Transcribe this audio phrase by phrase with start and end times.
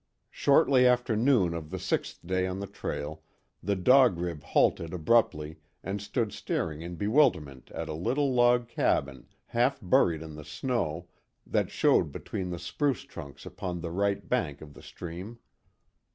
[0.31, 3.21] Shortly after noon of the sixth day on the trail,
[3.61, 9.27] the Dog Rib halted abruptly and stood staring in bewilderment at a little log cabin,
[9.45, 11.07] half buried in the snow,
[11.45, 15.37] that showed between the spruce trunks upon the right bank of the stream.